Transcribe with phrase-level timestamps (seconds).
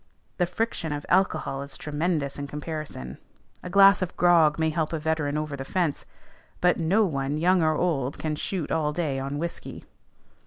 [0.37, 3.19] The friction of alcohol is tremendous in comparison.
[3.61, 6.07] A glass of grog may help a veteran over the fence;
[6.59, 9.85] but no one, young or old, can shoot all day on whiskey.